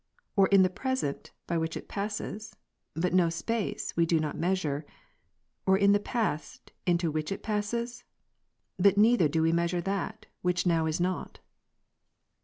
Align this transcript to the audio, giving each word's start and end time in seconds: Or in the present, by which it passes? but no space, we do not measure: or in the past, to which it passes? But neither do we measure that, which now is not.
Or 0.35 0.47
in 0.47 0.63
the 0.63 0.69
present, 0.71 1.29
by 1.45 1.59
which 1.59 1.77
it 1.77 1.87
passes? 1.87 2.55
but 2.95 3.13
no 3.13 3.29
space, 3.29 3.93
we 3.95 4.07
do 4.07 4.19
not 4.19 4.35
measure: 4.35 4.83
or 5.67 5.77
in 5.77 5.91
the 5.91 5.99
past, 5.99 6.71
to 6.87 7.11
which 7.11 7.31
it 7.31 7.43
passes? 7.43 8.03
But 8.79 8.97
neither 8.97 9.27
do 9.27 9.43
we 9.43 9.51
measure 9.51 9.81
that, 9.81 10.25
which 10.41 10.65
now 10.65 10.87
is 10.87 10.99
not. 10.99 11.37